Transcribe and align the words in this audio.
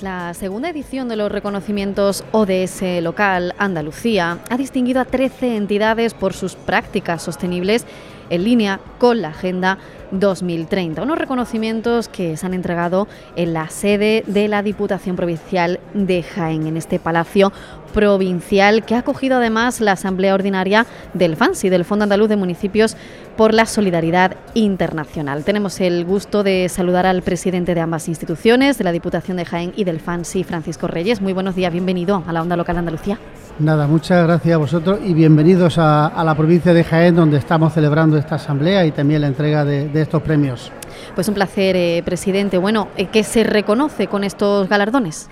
La 0.00 0.32
segunda 0.32 0.70
edición 0.70 1.08
de 1.08 1.16
los 1.16 1.32
reconocimientos 1.32 2.22
ODS 2.30 2.82
local 3.02 3.52
Andalucía 3.58 4.38
ha 4.48 4.56
distinguido 4.56 5.00
a 5.00 5.04
13 5.04 5.56
entidades 5.56 6.14
por 6.14 6.34
sus 6.34 6.54
prácticas 6.54 7.20
sostenibles 7.20 7.84
en 8.30 8.44
línea 8.44 8.78
con 8.98 9.20
la 9.20 9.30
Agenda 9.30 9.78
2030. 10.10 11.02
Unos 11.02 11.18
reconocimientos 11.18 12.08
que 12.08 12.36
se 12.36 12.46
han 12.46 12.54
entregado 12.54 13.08
en 13.36 13.52
la 13.52 13.68
sede 13.68 14.24
de 14.26 14.48
la 14.48 14.62
Diputación 14.62 15.16
Provincial 15.16 15.80
de 15.94 16.22
Jaén, 16.22 16.66
en 16.66 16.76
este 16.76 16.98
Palacio 16.98 17.52
Provincial, 17.92 18.84
que 18.84 18.94
ha 18.94 18.98
acogido 18.98 19.38
además 19.38 19.80
la 19.80 19.92
Asamblea 19.92 20.34
Ordinaria 20.34 20.86
del 21.14 21.36
FANSI, 21.36 21.68
del 21.68 21.84
Fondo 21.84 22.04
Andaluz 22.04 22.28
de 22.28 22.36
Municipios 22.36 22.96
por 23.36 23.54
la 23.54 23.66
Solidaridad 23.66 24.36
Internacional. 24.54 25.44
Tenemos 25.44 25.80
el 25.80 26.04
gusto 26.04 26.42
de 26.42 26.68
saludar 26.68 27.06
al 27.06 27.22
presidente 27.22 27.74
de 27.74 27.80
ambas 27.80 28.08
instituciones, 28.08 28.78
de 28.78 28.84
la 28.84 28.92
Diputación 28.92 29.36
de 29.36 29.44
Jaén 29.44 29.72
y 29.76 29.84
del 29.84 30.00
FANSI, 30.00 30.44
Francisco 30.44 30.86
Reyes. 30.86 31.20
Muy 31.20 31.32
buenos 31.32 31.54
días, 31.54 31.72
bienvenido 31.72 32.22
a 32.26 32.32
la 32.32 32.42
Onda 32.42 32.56
Local 32.56 32.74
de 32.74 32.80
Andalucía. 32.80 33.18
Nada, 33.58 33.88
muchas 33.88 34.24
gracias 34.24 34.54
a 34.54 34.58
vosotros 34.58 35.00
y 35.04 35.14
bienvenidos 35.14 35.78
a, 35.78 36.22
la 36.24 36.36
provincia 36.36 36.72
de 36.72 36.84
Jaén, 36.84 37.16
donde 37.16 37.38
estamos 37.38 37.72
celebrando 37.72 38.16
esta 38.16 38.36
asamblea 38.36 38.86
y 38.86 38.92
también 38.92 39.22
la 39.22 39.26
entrega 39.26 39.64
de, 39.64 39.97
estos 40.02 40.22
premios. 40.22 40.72
Pues 41.14 41.28
un 41.28 41.34
placer, 41.34 41.76
eh, 41.76 42.02
presidente. 42.04 42.58
Bueno, 42.58 42.88
eh, 42.96 43.06
¿qué 43.06 43.24
se 43.24 43.44
reconoce 43.44 44.06
con 44.06 44.24
estos 44.24 44.68
galardones? 44.68 45.28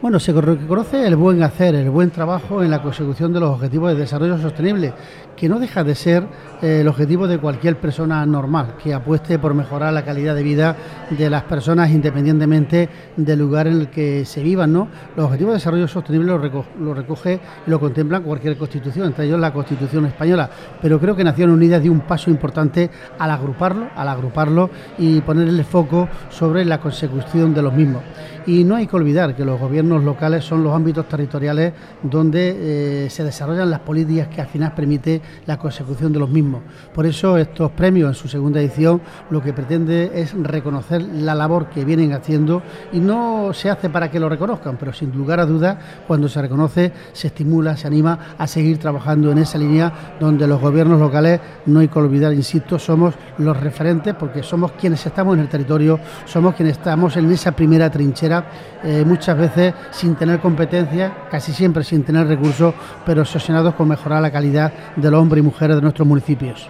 Bueno, 0.00 0.20
se 0.20 0.32
reconoce 0.32 1.04
el 1.08 1.16
buen 1.16 1.42
hacer, 1.42 1.74
el 1.74 1.90
buen 1.90 2.10
trabajo 2.12 2.62
en 2.62 2.70
la 2.70 2.80
consecución 2.80 3.32
de 3.32 3.40
los 3.40 3.50
objetivos 3.50 3.90
de 3.92 3.98
desarrollo 3.98 4.38
sostenible, 4.38 4.92
que 5.36 5.48
no 5.48 5.58
deja 5.58 5.82
de 5.82 5.96
ser 5.96 6.22
eh, 6.62 6.82
el 6.82 6.88
objetivo 6.88 7.26
de 7.26 7.38
cualquier 7.38 7.80
persona 7.80 8.24
normal, 8.24 8.76
que 8.80 8.94
apueste 8.94 9.40
por 9.40 9.54
mejorar 9.54 9.92
la 9.92 10.04
calidad 10.04 10.36
de 10.36 10.44
vida 10.44 10.76
de 11.10 11.28
las 11.28 11.42
personas 11.42 11.90
independientemente 11.90 12.88
del 13.16 13.40
lugar 13.40 13.66
en 13.66 13.80
el 13.80 13.90
que 13.90 14.24
se 14.24 14.40
vivan. 14.40 14.72
¿no? 14.72 14.86
Los 15.16 15.26
objetivos 15.26 15.54
de 15.54 15.58
desarrollo 15.58 15.88
sostenible 15.88 16.28
lo, 16.28 16.94
recoge 16.94 17.40
y 17.66 17.70
lo 17.70 17.80
contempla 17.80 18.20
cualquier 18.20 18.56
constitución, 18.56 19.06
entre 19.06 19.24
ellos 19.24 19.40
la 19.40 19.52
Constitución 19.52 20.06
española, 20.06 20.48
pero 20.80 21.00
creo 21.00 21.16
que 21.16 21.24
Naciones 21.24 21.56
Unidas 21.56 21.82
dio 21.82 21.90
un 21.90 22.02
paso 22.02 22.30
importante 22.30 22.88
al 23.18 23.32
agruparlo, 23.32 23.88
al 23.96 24.06
agruparlo 24.06 24.70
y 24.96 25.20
ponerle 25.22 25.64
foco 25.64 26.08
sobre 26.30 26.64
la 26.64 26.78
consecución 26.78 27.52
de 27.52 27.62
los 27.62 27.72
mismos. 27.72 28.04
Y 28.48 28.64
no 28.64 28.76
hay 28.76 28.86
que 28.86 28.96
olvidar 28.96 29.36
que 29.36 29.44
los 29.44 29.60
gobiernos 29.60 30.02
locales 30.02 30.42
son 30.42 30.64
los 30.64 30.74
ámbitos 30.74 31.06
territoriales 31.06 31.74
donde 32.02 33.04
eh, 33.04 33.10
se 33.10 33.22
desarrollan 33.22 33.68
las 33.68 33.80
políticas 33.80 34.28
que 34.28 34.40
al 34.40 34.46
final 34.46 34.72
permite 34.74 35.20
la 35.44 35.58
consecución 35.58 36.14
de 36.14 36.18
los 36.18 36.30
mismos. 36.30 36.62
Por 36.94 37.04
eso 37.04 37.36
estos 37.36 37.70
premios 37.72 38.08
en 38.08 38.14
su 38.14 38.26
segunda 38.26 38.58
edición 38.58 39.02
lo 39.28 39.42
que 39.42 39.52
pretende 39.52 40.12
es 40.14 40.32
reconocer 40.32 41.02
la 41.02 41.34
labor 41.34 41.68
que 41.68 41.84
vienen 41.84 42.14
haciendo 42.14 42.62
y 42.90 43.00
no 43.00 43.52
se 43.52 43.68
hace 43.68 43.90
para 43.90 44.10
que 44.10 44.18
lo 44.18 44.30
reconozcan, 44.30 44.78
pero 44.78 44.94
sin 44.94 45.12
lugar 45.12 45.40
a 45.40 45.44
dudas 45.44 45.76
cuando 46.06 46.26
se 46.26 46.40
reconoce 46.40 46.90
se 47.12 47.26
estimula, 47.26 47.76
se 47.76 47.86
anima 47.86 48.18
a 48.38 48.46
seguir 48.46 48.78
trabajando 48.78 49.30
en 49.30 49.36
esa 49.36 49.58
línea 49.58 50.16
donde 50.18 50.46
los 50.46 50.58
gobiernos 50.58 50.98
locales, 50.98 51.38
no 51.66 51.80
hay 51.80 51.88
que 51.88 51.98
olvidar, 51.98 52.32
insisto, 52.32 52.78
somos 52.78 53.14
los 53.36 53.60
referentes 53.60 54.14
porque 54.14 54.42
somos 54.42 54.72
quienes 54.72 55.04
estamos 55.04 55.34
en 55.34 55.40
el 55.40 55.48
territorio, 55.50 56.00
somos 56.24 56.54
quienes 56.54 56.78
estamos 56.78 57.14
en 57.18 57.30
esa 57.30 57.52
primera 57.52 57.90
trinchera 57.90 58.37
eh, 58.84 59.04
muchas 59.06 59.36
veces 59.36 59.74
sin 59.90 60.14
tener 60.14 60.40
competencias, 60.40 61.12
casi 61.30 61.52
siempre 61.52 61.84
sin 61.84 62.04
tener 62.04 62.26
recursos, 62.26 62.74
pero 63.04 63.22
obsesionados 63.22 63.74
con 63.74 63.88
mejorar 63.88 64.22
la 64.22 64.30
calidad 64.30 64.72
de 64.96 65.10
los 65.10 65.20
hombres 65.20 65.42
y 65.42 65.44
mujeres 65.44 65.76
de 65.76 65.82
nuestros 65.82 66.06
municipios. 66.06 66.68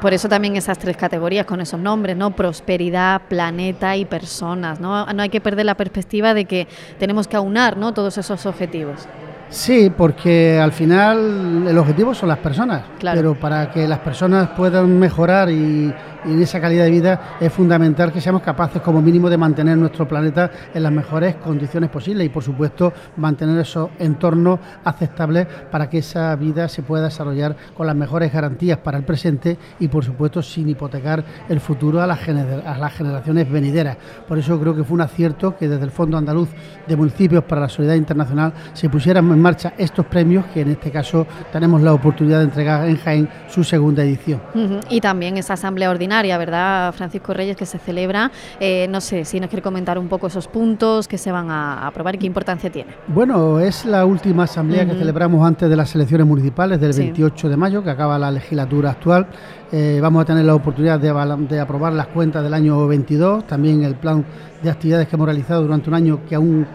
por 0.00 0.12
eso 0.12 0.28
también 0.28 0.56
esas 0.56 0.78
tres 0.78 0.96
categorías 0.96 1.46
con 1.46 1.60
esos 1.60 1.80
nombres, 1.80 2.16
¿no? 2.16 2.30
Prosperidad, 2.30 3.22
planeta 3.28 3.96
y 3.96 4.04
personas, 4.04 4.80
¿no? 4.80 5.06
No 5.06 5.22
hay 5.22 5.28
que 5.28 5.40
perder 5.40 5.66
la 5.66 5.76
perspectiva 5.76 6.34
de 6.34 6.44
que 6.44 6.66
tenemos 6.98 7.28
que 7.28 7.36
aunar, 7.36 7.76
¿no? 7.76 7.92
Todos 7.92 8.18
esos 8.18 8.46
objetivos. 8.46 9.06
Sí, 9.54 9.92
porque 9.96 10.58
al 10.58 10.72
final 10.72 11.66
el 11.68 11.78
objetivo 11.78 12.12
son 12.12 12.28
las 12.28 12.38
personas, 12.38 12.82
pero 13.00 13.34
para 13.34 13.70
que 13.70 13.86
las 13.86 14.00
personas 14.00 14.50
puedan 14.56 14.98
mejorar 14.98 15.48
y 15.48 15.94
y 16.26 16.32
en 16.32 16.42
esa 16.42 16.60
calidad 16.60 16.84
de 16.84 16.90
vida 16.90 17.36
es 17.40 17.52
fundamental 17.52 18.12
que 18.12 18.20
seamos 18.20 18.42
capaces 18.42 18.80
como 18.82 19.02
mínimo 19.02 19.28
de 19.28 19.36
mantener 19.36 19.76
nuestro 19.76 20.06
planeta 20.08 20.50
en 20.72 20.82
las 20.82 20.92
mejores 20.92 21.36
condiciones 21.36 21.90
posibles 21.90 22.26
y 22.26 22.30
por 22.30 22.42
supuesto 22.42 22.92
mantener 23.16 23.58
esos 23.58 23.90
entornos 23.98 24.60
aceptables 24.84 25.46
para 25.70 25.88
que 25.88 25.98
esa 25.98 26.34
vida 26.36 26.68
se 26.68 26.82
pueda 26.82 27.04
desarrollar 27.04 27.56
con 27.76 27.86
las 27.86 27.96
mejores 27.96 28.32
garantías 28.32 28.78
para 28.78 28.98
el 28.98 29.04
presente 29.04 29.58
y 29.80 29.88
por 29.88 30.04
supuesto 30.04 30.42
sin 30.42 30.68
hipotecar 30.68 31.24
el 31.48 31.60
futuro 31.60 32.00
a 32.00 32.06
las, 32.06 32.20
generaciones 32.20 33.50
venideras. 33.50 33.96
Por 34.26 34.38
eso 34.38 34.58
creo 34.60 34.74
que 34.74 34.84
fue 34.84 34.94
un 34.94 35.00
acierto 35.02 35.56
que 35.56 35.68
desde 35.68 35.84
el 35.84 35.90
Fondo 35.90 36.16
Andaluz 36.16 36.48
de 36.86 36.96
Municipios 36.96 37.44
para 37.44 37.62
la 37.62 37.68
Solidaridad 37.68 38.00
Internacional 38.00 38.52
se 38.72 38.88
pusieran 38.88 39.30
en 39.30 39.40
marcha 39.40 39.74
estos 39.76 40.06
premios 40.06 40.46
que 40.46 40.62
en 40.62 40.70
este 40.70 40.90
caso 40.90 41.26
tenemos 41.52 41.82
la 41.82 41.92
oportunidad 41.92 42.38
de 42.38 42.44
entregar 42.44 42.88
en 42.88 42.96
Jaén 42.96 43.28
su 43.48 43.64
segunda 43.64 44.02
edición. 44.02 44.40
Y 44.88 45.00
también 45.00 45.36
esa 45.36 45.54
asamblea 45.54 45.90
ordinaria 45.90 46.13
¿verdad, 46.22 46.92
Francisco 46.92 47.34
Reyes, 47.34 47.56
que 47.56 47.66
se 47.66 47.78
celebra? 47.78 48.30
Eh, 48.60 48.86
no 48.88 49.00
sé 49.00 49.24
si 49.24 49.40
nos 49.40 49.48
quiere 49.48 49.62
comentar 49.62 49.98
un 49.98 50.08
poco 50.08 50.28
esos 50.28 50.46
puntos 50.46 51.08
que 51.08 51.18
se 51.18 51.32
van 51.32 51.50
a 51.50 51.86
aprobar 51.86 52.14
y 52.14 52.18
qué 52.18 52.26
importancia 52.26 52.70
tiene. 52.70 52.94
Bueno, 53.08 53.58
es 53.58 53.84
la 53.84 54.04
última 54.04 54.44
asamblea 54.44 54.86
que 54.86 54.94
celebramos 54.94 55.46
antes 55.46 55.68
de 55.68 55.76
las 55.76 55.94
elecciones 55.94 56.26
municipales 56.26 56.80
del 56.80 56.92
28 56.92 57.48
de 57.48 57.56
mayo, 57.56 57.82
que 57.82 57.90
acaba 57.90 58.18
la 58.18 58.30
legislatura 58.30 58.90
actual. 58.90 59.26
Eh, 59.72 59.98
vamos 60.00 60.22
a 60.22 60.24
tener 60.24 60.44
la 60.44 60.54
oportunidad 60.54 61.00
de, 61.00 61.12
de, 61.48 61.60
aprobar 61.60 61.92
las 61.92 62.06
cuentas 62.08 62.44
del 62.44 62.54
año 62.54 62.86
22, 62.86 63.46
también 63.46 63.82
el 63.82 63.96
plan 63.96 64.24
de 64.62 64.70
actividades 64.70 65.08
que 65.08 65.16
hemos 65.16 65.26
realizado 65.26 65.62
durante 65.62 65.88
un 65.90 65.94
año 65.94 66.20
que 66.28 66.36
aún 66.36 66.66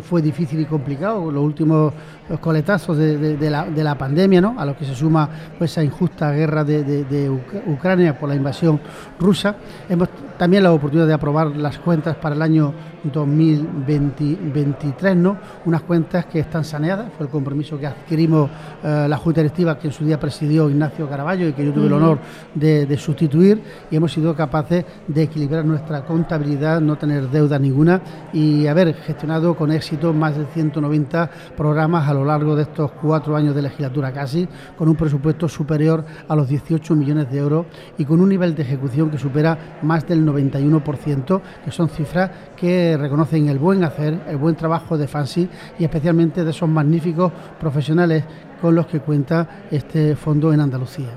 fue 0.00 0.22
difícil 0.22 0.60
y 0.60 0.64
complicado, 0.64 1.30
los 1.30 1.42
últimos 1.42 1.92
coletazos 2.40 2.96
de, 2.96 3.50
la, 3.50 3.98
pandemia, 3.98 4.40
¿no? 4.40 4.54
a 4.58 4.64
lo 4.64 4.76
que 4.76 4.84
se 4.84 4.94
suma 4.94 5.28
pues, 5.58 5.72
esa 5.72 5.84
injusta 5.84 6.32
guerra 6.32 6.64
de, 6.64 7.30
Ucrania 7.66 8.18
por 8.18 8.28
la 8.28 8.34
invasión 8.34 8.80
rusa. 9.18 9.56
Hemos 9.88 10.08
también 10.38 10.62
la 10.62 10.72
oportunidad 10.72 11.06
de 11.06 11.14
aprobar 11.14 11.48
las 11.48 11.78
cuentas 11.78 12.16
para 12.16 12.34
el 12.34 12.42
año 12.42 12.72
2023, 13.04 15.16
¿no? 15.16 15.36
unas 15.64 15.82
cuentas 15.82 16.26
que 16.26 16.40
están 16.40 16.64
saneadas, 16.64 17.10
fue 17.16 17.26
el 17.26 17.32
compromiso 17.32 17.78
que 17.78 17.86
adquirimos 17.86 18.50
eh, 18.82 19.06
la 19.08 19.16
Junta 19.16 19.40
Directiva 19.40 19.78
que 19.78 19.88
en 19.88 19.92
su 19.92 20.04
día 20.04 20.20
presidió 20.20 20.68
Ignacio 20.68 21.08
Caraballo 21.08 21.48
y 21.48 21.52
que 21.52 21.64
yo 21.64 21.72
tuve 21.72 21.86
el 21.86 21.92
honor 21.92 22.18
de, 22.54 22.96
sustituir 22.96 23.62
y 23.90 23.96
hemos 23.96 24.12
sido 24.12 24.36
capaces 24.36 24.84
de 25.08 25.22
equilibrar 25.22 25.64
nuestra 25.64 26.04
contabilidad, 26.04 26.80
no 26.80 26.96
tener 26.96 27.28
deuda 27.30 27.58
ninguna 27.58 28.00
y 28.32 28.66
haber 28.66 28.94
gestionado 28.94 29.56
con 29.56 29.72
éxito 29.72 30.12
más 30.12 30.36
de 30.36 30.44
190 30.46 31.30
programas 31.56 32.08
a 32.08 32.14
lo 32.14 32.24
largo 32.24 32.54
de 32.54 32.62
estos 32.62 32.92
cuatro 32.92 33.34
años 33.34 33.54
de 33.54 33.62
legislatura 33.62 34.12
casi, 34.12 34.46
con 34.76 34.88
un 34.88 34.94
presupuesto 34.94 35.48
superior 35.48 36.04
a 36.28 36.36
los 36.36 36.48
18 36.48 36.94
millones 36.94 37.30
de 37.30 37.38
euros 37.38 37.66
y 37.98 38.04
con 38.04 38.20
un 38.20 38.28
nivel 38.28 38.54
de 38.54 38.62
ejecución 38.62 39.10
que 39.10 39.18
supera 39.18 39.78
más 39.82 40.06
del 40.06 40.24
91%, 40.24 41.40
que 41.64 41.70
son 41.70 41.88
cifras 41.88 42.30
que 42.56 42.91
reconocen 42.96 43.48
el 43.48 43.58
buen 43.58 43.84
hacer, 43.84 44.18
el 44.28 44.36
buen 44.36 44.54
trabajo 44.54 44.96
de 44.98 45.06
Fancy 45.06 45.48
y 45.78 45.84
especialmente 45.84 46.44
de 46.44 46.50
esos 46.50 46.68
magníficos 46.68 47.32
profesionales 47.60 48.24
con 48.60 48.76
los 48.76 48.86
que 48.86 49.00
cuenta 49.00 49.64
este 49.70 50.14
fondo 50.14 50.52
en 50.52 50.60
Andalucía. 50.60 51.08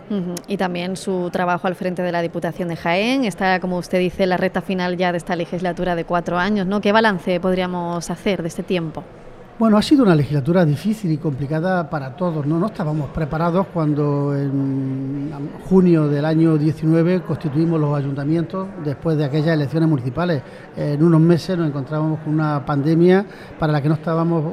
Y 0.47 0.57
también 0.57 0.97
su 0.97 1.29
trabajo 1.31 1.67
al 1.67 1.75
frente 1.75 2.01
de 2.01 2.11
la 2.11 2.23
Diputación 2.23 2.69
de 2.69 2.75
Jaén. 2.75 3.23
Está, 3.23 3.59
como 3.59 3.77
usted 3.77 3.99
dice, 3.99 4.25
la 4.25 4.37
recta 4.37 4.61
final 4.61 4.97
ya 4.97 5.11
de 5.11 5.19
esta 5.19 5.35
legislatura 5.35 5.95
de 5.95 6.05
cuatro 6.05 6.39
años. 6.39 6.65
¿no? 6.65 6.81
¿Qué 6.81 6.91
balance 6.91 7.39
podríamos 7.39 8.09
hacer 8.09 8.41
de 8.41 8.47
este 8.47 8.63
tiempo? 8.63 9.03
Bueno, 9.57 9.77
ha 9.77 9.81
sido 9.81 10.03
una 10.03 10.15
legislatura 10.15 10.65
difícil 10.65 11.13
y 11.13 11.17
complicada 11.17 11.89
para 11.89 12.17
todos. 12.17 12.45
No, 12.45 12.65
estábamos 12.65 13.09
preparados 13.11 13.67
cuando 13.67 14.35
en 14.35 15.31
junio 15.69 16.09
del 16.09 16.25
año 16.25 16.57
19 16.57 17.21
constituimos 17.21 17.79
los 17.79 17.97
ayuntamientos 17.97 18.67
después 18.83 19.17
de 19.17 19.23
aquellas 19.23 19.53
elecciones 19.53 19.87
municipales. 19.87 20.41
En 20.75 21.01
unos 21.01 21.21
meses 21.21 21.57
nos 21.57 21.69
encontrábamos 21.69 22.19
con 22.19 22.33
una 22.33 22.65
pandemia 22.65 23.25
para 23.57 23.71
la 23.71 23.81
que 23.81 23.87
no 23.87 23.93
estábamos 23.93 24.43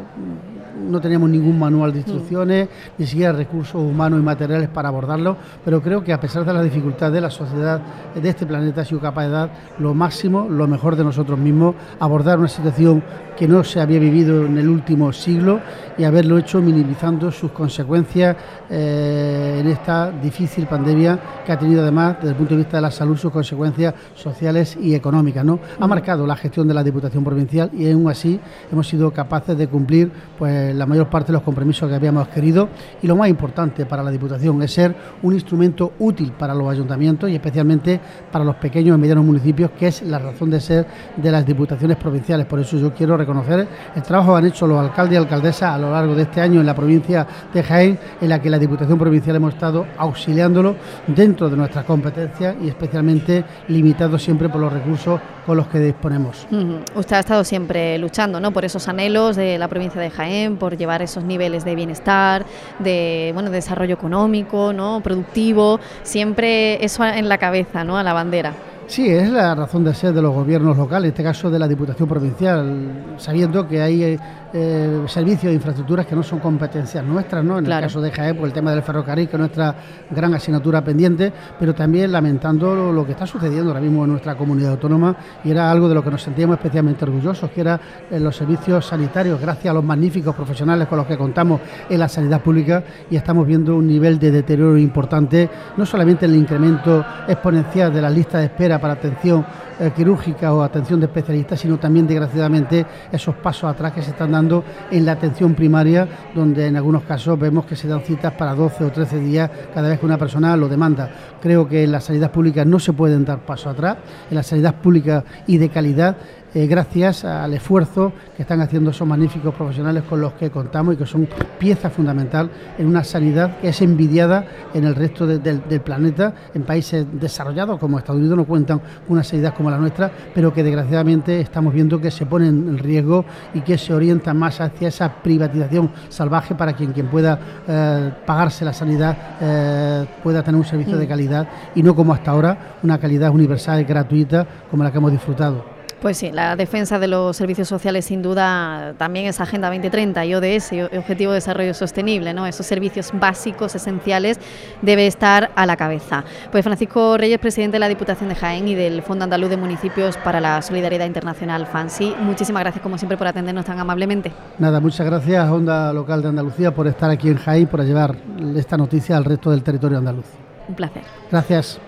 no 0.82 1.00
teníamos 1.00 1.30
ningún 1.30 1.58
manual 1.58 1.92
de 1.92 1.98
instrucciones, 1.98 2.68
ni 2.98 3.06
siquiera 3.06 3.32
recursos 3.32 3.74
humanos 3.74 4.20
y 4.20 4.22
materiales 4.22 4.68
para 4.68 4.88
abordarlo, 4.88 5.36
pero 5.64 5.82
creo 5.82 6.02
que 6.02 6.12
a 6.12 6.20
pesar 6.20 6.44
de 6.44 6.52
las 6.52 6.64
dificultades 6.64 7.14
de 7.14 7.20
la 7.20 7.30
sociedad 7.30 7.80
de 8.14 8.28
este 8.28 8.46
planeta 8.46 8.82
ha 8.82 8.84
sido 8.84 9.00
capaz 9.00 9.24
de 9.24 9.30
dar 9.30 9.50
lo 9.78 9.94
máximo, 9.94 10.48
lo 10.48 10.66
mejor 10.66 10.96
de 10.96 11.04
nosotros 11.04 11.38
mismos, 11.38 11.74
abordar 12.00 12.38
una 12.38 12.48
situación 12.48 13.02
que 13.36 13.48
no 13.48 13.64
se 13.64 13.80
había 13.80 13.98
vivido 13.98 14.46
en 14.46 14.58
el 14.58 14.68
último 14.68 15.12
siglo 15.12 15.60
y 15.96 16.04
haberlo 16.04 16.38
hecho 16.38 16.60
minimizando 16.60 17.30
sus 17.30 17.52
consecuencias 17.52 18.36
eh, 18.70 19.58
en 19.60 19.66
esta 19.68 20.10
difícil 20.10 20.66
pandemia 20.66 21.18
que 21.44 21.52
ha 21.52 21.58
tenido 21.58 21.82
además 21.82 22.16
desde 22.16 22.30
el 22.30 22.36
punto 22.36 22.54
de 22.54 22.58
vista 22.58 22.78
de 22.78 22.82
la 22.82 22.90
salud 22.90 23.16
sus 23.16 23.32
consecuencias 23.32 23.94
sociales 24.14 24.76
y 24.80 24.94
económicas. 24.94 25.44
¿no? 25.44 25.58
Ha 25.78 25.86
marcado 25.86 26.26
la 26.26 26.36
gestión 26.36 26.66
de 26.68 26.74
la 26.74 26.82
Diputación 26.82 27.24
Provincial 27.24 27.70
y 27.72 27.90
aún 27.90 28.08
así 28.08 28.38
hemos 28.70 28.88
sido 28.88 29.10
capaces 29.10 29.56
de 29.56 29.68
cumplir 29.68 30.10
pues, 30.38 30.74
la 30.74 30.86
mayor 30.86 31.08
parte 31.08 31.28
de 31.28 31.34
los 31.34 31.42
compromisos 31.42 31.88
que 31.88 31.94
habíamos 31.94 32.28
querido 32.28 32.68
y 33.02 33.06
lo 33.06 33.16
más 33.16 33.28
importante 33.28 33.86
para 33.86 34.02
la 34.02 34.10
Diputación 34.10 34.62
es 34.62 34.72
ser 34.72 34.94
un 35.22 35.34
instrumento 35.34 35.92
útil 35.98 36.32
para 36.32 36.54
los 36.54 36.68
ayuntamientos 36.68 37.28
y 37.30 37.34
especialmente 37.34 38.00
para 38.30 38.44
los 38.44 38.56
pequeños 38.56 38.96
y 38.96 39.00
medianos 39.00 39.24
municipios, 39.24 39.70
que 39.72 39.88
es 39.88 40.02
la 40.02 40.18
razón 40.18 40.50
de 40.50 40.60
ser 40.60 40.86
de 41.16 41.30
las 41.30 41.44
diputaciones 41.44 41.96
provinciales. 41.96 42.46
Por 42.46 42.60
eso 42.60 42.76
yo 42.76 42.92
quiero 42.94 43.16
reconocer 43.22 43.66
el 43.94 44.02
trabajo 44.02 44.32
que 44.32 44.38
han 44.38 44.46
hecho 44.46 44.66
los 44.66 44.78
alcaldes 44.78 45.14
y 45.14 45.16
alcaldesas 45.16 45.74
a 45.74 45.78
lo 45.78 45.90
largo 45.90 46.14
de 46.14 46.22
este 46.22 46.40
año 46.40 46.60
en 46.60 46.66
la 46.66 46.74
provincia 46.74 47.26
de 47.52 47.62
Jaén, 47.62 47.98
en 48.20 48.28
la 48.28 48.40
que 48.40 48.50
la 48.50 48.58
Diputación 48.58 48.98
Provincial 48.98 49.36
hemos 49.36 49.54
estado 49.54 49.86
auxiliándolo 49.96 50.76
dentro 51.06 51.48
de 51.48 51.56
nuestras 51.56 51.84
competencias 51.84 52.56
y 52.62 52.68
especialmente 52.68 53.44
limitado 53.68 54.18
siempre 54.18 54.48
por 54.48 54.60
los 54.60 54.72
recursos 54.72 55.20
con 55.46 55.56
los 55.56 55.66
que 55.68 55.78
disponemos. 55.78 56.46
Usted 56.94 57.16
ha 57.16 57.20
estado 57.20 57.44
siempre 57.44 57.98
luchando 57.98 58.40
¿no? 58.40 58.52
por 58.52 58.64
esos 58.64 58.88
anhelos 58.88 59.36
de 59.36 59.58
la 59.58 59.68
provincia 59.68 60.00
de 60.00 60.10
Jaén, 60.10 60.56
por 60.56 60.76
llevar 60.76 61.02
esos 61.02 61.24
niveles 61.24 61.64
de 61.64 61.74
bienestar, 61.74 62.44
de 62.78 63.30
bueno, 63.34 63.50
desarrollo 63.50 63.94
económico, 63.94 64.72
¿no? 64.72 65.00
productivo, 65.02 65.80
siempre 66.02 66.84
eso 66.84 67.04
en 67.04 67.28
la 67.28 67.38
cabeza, 67.38 67.84
¿no? 67.84 67.96
a 67.96 68.02
la 68.02 68.12
bandera. 68.12 68.52
Sí, 68.92 69.08
es 69.08 69.30
la 69.30 69.54
razón 69.54 69.84
de 69.84 69.94
ser 69.94 70.12
de 70.12 70.20
los 70.20 70.34
gobiernos 70.34 70.76
locales, 70.76 71.04
en 71.04 71.12
este 71.12 71.22
caso 71.22 71.50
de 71.50 71.58
la 71.58 71.66
Diputación 71.66 72.06
Provincial, 72.06 73.14
sabiendo 73.16 73.66
que 73.66 73.80
hay 73.80 74.02
eh, 74.02 74.18
eh, 74.52 75.04
servicios 75.06 75.44
de 75.44 75.54
infraestructuras 75.54 76.04
que 76.04 76.14
no 76.14 76.22
son 76.22 76.40
competencias 76.40 77.02
nuestras, 77.02 77.42
¿no? 77.42 77.58
En 77.58 77.64
el 77.64 77.80
caso 77.80 78.02
de 78.02 78.10
Jaén, 78.10 78.36
por 78.36 78.46
el 78.46 78.52
tema 78.52 78.70
del 78.70 78.82
ferrocarril, 78.82 79.26
que 79.26 79.36
es 79.36 79.40
nuestra 79.40 79.74
gran 80.10 80.34
asignatura 80.34 80.84
pendiente, 80.84 81.32
pero 81.58 81.74
también 81.74 82.12
lamentando 82.12 82.92
lo, 82.92 83.06
que 83.06 83.12
está 83.12 83.26
sucediendo 83.26 83.70
ahora 83.70 83.80
mismo 83.80 84.04
en 84.04 84.10
nuestra 84.10 84.34
comunidad 84.34 84.72
autónoma 84.72 85.16
y 85.42 85.50
era 85.50 85.70
algo 85.70 85.88
de 85.88 85.94
lo 85.94 86.04
que 86.04 86.10
nos 86.10 86.22
sentíamos 86.22 86.58
especialmente 86.58 87.02
orgullosos, 87.06 87.50
que 87.50 87.62
era 87.62 87.80
en 88.10 88.18
eh, 88.18 88.20
los 88.20 88.36
servicios 88.36 88.84
sanitarios, 88.84 89.40
gracias 89.40 89.70
a 89.70 89.74
los 89.74 89.84
magníficos 89.84 90.34
profesionales 90.34 90.86
con 90.86 90.98
los 90.98 91.06
que 91.06 91.16
contamos 91.16 91.62
en 91.88 91.98
la 91.98 92.10
sanidad 92.10 92.42
pública 92.42 92.84
y 93.10 93.16
estamos 93.16 93.46
viendo 93.46 93.74
un 93.74 93.86
nivel 93.86 94.18
de 94.18 94.30
deterioro 94.30 94.76
importante, 94.76 95.48
no 95.78 95.86
solamente 95.86 96.26
el 96.26 96.36
incremento 96.36 97.02
exponencial 97.26 97.90
de 97.90 98.02
la 98.02 98.10
lista 98.10 98.38
de 98.38 98.44
espera 98.44 98.78
para 98.82 98.94
atención 98.94 99.46
eh, 99.80 99.90
quirúrgica 99.96 100.52
o 100.52 100.62
atención 100.62 101.00
de 101.00 101.06
especialistas, 101.06 101.60
sino 101.60 101.78
también, 101.78 102.06
desgraciadamente, 102.06 102.84
esos 103.10 103.36
pasos 103.36 103.70
atrás 103.70 103.92
que 103.92 104.02
se 104.02 104.10
están 104.10 104.32
dando 104.32 104.64
en 104.90 105.06
la 105.06 105.12
atención 105.12 105.54
primaria, 105.54 106.06
donde 106.34 106.66
en 106.66 106.76
algunos 106.76 107.04
casos 107.04 107.38
vemos 107.38 107.64
que 107.64 107.76
se 107.76 107.88
dan 107.88 108.02
citas 108.02 108.32
para 108.34 108.54
12 108.54 108.84
o 108.84 108.90
13 108.90 109.20
días 109.20 109.50
cada 109.72 109.88
vez 109.88 110.00
que 110.00 110.06
una 110.06 110.18
persona 110.18 110.56
lo 110.56 110.68
demanda. 110.68 111.10
Creo 111.40 111.66
que 111.68 111.84
en 111.84 111.92
la 111.92 112.00
sanidad 112.00 112.32
pública 112.32 112.64
no 112.64 112.78
se 112.78 112.92
pueden 112.92 113.24
dar 113.24 113.38
pasos 113.46 113.68
atrás, 113.72 113.98
en 114.28 114.36
la 114.36 114.42
sanidad 114.42 114.74
pública 114.74 115.24
y 115.46 115.56
de 115.58 115.68
calidad 115.68 116.16
eh, 116.54 116.66
gracias 116.66 117.24
al 117.24 117.54
esfuerzo 117.54 118.12
que 118.36 118.42
están 118.42 118.60
haciendo 118.60 118.90
esos 118.90 119.06
magníficos 119.06 119.54
profesionales 119.54 120.02
con 120.08 120.20
los 120.20 120.34
que 120.34 120.50
contamos 120.50 120.94
y 120.94 120.96
que 120.98 121.06
son 121.06 121.28
pieza 121.58 121.90
fundamental 121.90 122.50
en 122.78 122.86
una 122.86 123.04
sanidad 123.04 123.58
que 123.58 123.68
es 123.68 123.82
envidiada 123.82 124.44
en 124.74 124.84
el 124.84 124.94
resto 124.94 125.26
del 125.26 125.80
planeta, 125.80 126.34
en 126.54 126.62
países 126.62 127.06
desarrollados 127.12 127.78
como 127.78 127.98
Estados 127.98 128.20
Unidos 128.20 128.36
no 128.36 128.44
cuentan 128.44 128.78
con 128.78 128.88
una 129.08 129.24
sanidad 129.24 129.54
como 129.54 129.70
la 129.70 129.78
nuestra, 129.78 130.10
pero 130.34 130.52
que 130.52 130.62
desgraciadamente 130.62 131.40
estamos 131.40 131.72
viendo 131.72 132.00
que 132.00 132.10
se 132.10 132.26
ponen 132.26 132.68
en 132.68 132.78
riesgo 132.78 133.24
y 133.54 133.60
que 133.60 133.78
se 133.78 133.94
orientan 133.94 134.36
más 134.38 134.60
hacia 134.60 134.88
esa 134.88 135.22
privatización 135.22 135.90
salvaje 136.08 136.54
para 136.54 136.74
quien, 136.74 136.92
quien 136.92 137.06
pueda 137.06 137.38
eh, 137.66 138.12
pagarse 138.26 138.64
la 138.64 138.72
sanidad 138.72 139.16
eh, 139.40 140.06
pueda 140.22 140.42
tener 140.42 140.58
un 140.58 140.64
servicio 140.64 140.96
de 140.96 141.06
calidad 141.06 141.48
y 141.74 141.82
no 141.82 141.94
como 141.94 142.12
hasta 142.12 142.30
ahora 142.30 142.76
una 142.82 142.98
calidad 142.98 143.30
universal 143.30 143.80
y 143.80 143.84
gratuita 143.84 144.46
como 144.70 144.84
la 144.84 144.90
que 144.90 144.98
hemos 144.98 145.12
disfrutado. 145.12 145.81
Pues 146.02 146.18
sí, 146.18 146.32
la 146.32 146.56
defensa 146.56 146.98
de 146.98 147.06
los 147.06 147.36
servicios 147.36 147.68
sociales 147.68 148.06
sin 148.06 148.22
duda 148.22 148.92
también 148.98 149.26
es 149.26 149.40
Agenda 149.40 149.68
2030 149.68 150.24
y 150.24 150.34
ODS, 150.34 150.72
Objetivo 150.98 151.30
de 151.30 151.36
Desarrollo 151.36 151.74
Sostenible, 151.74 152.34
¿no? 152.34 152.44
Esos 152.44 152.66
servicios 152.66 153.12
básicos, 153.14 153.76
esenciales, 153.76 154.40
debe 154.82 155.06
estar 155.06 155.52
a 155.54 155.64
la 155.64 155.76
cabeza. 155.76 156.24
Pues 156.50 156.64
Francisco 156.64 157.16
Reyes, 157.16 157.38
presidente 157.38 157.76
de 157.76 157.78
la 157.78 157.88
Diputación 157.88 158.30
de 158.30 158.34
Jaén 158.34 158.66
y 158.66 158.74
del 158.74 159.02
Fondo 159.02 159.22
Andaluz 159.22 159.48
de 159.48 159.56
Municipios 159.56 160.16
para 160.16 160.40
la 160.40 160.60
Solidaridad 160.60 161.06
Internacional, 161.06 161.68
FANSI, 161.68 162.16
muchísimas 162.18 162.64
gracias 162.64 162.82
como 162.82 162.98
siempre 162.98 163.16
por 163.16 163.28
atendernos 163.28 163.64
tan 163.64 163.78
amablemente. 163.78 164.32
Nada, 164.58 164.80
muchas 164.80 165.06
gracias 165.06 165.48
Onda 165.48 165.92
Local 165.92 166.20
de 166.20 166.28
Andalucía 166.30 166.74
por 166.74 166.88
estar 166.88 167.10
aquí 167.10 167.28
en 167.28 167.36
Jaén, 167.36 167.68
por 167.68 167.80
llevar 167.84 168.16
esta 168.56 168.76
noticia 168.76 169.16
al 169.16 169.24
resto 169.24 169.52
del 169.52 169.62
territorio 169.62 169.98
andaluz. 169.98 170.26
Un 170.66 170.74
placer. 170.74 171.04
Gracias. 171.30 171.78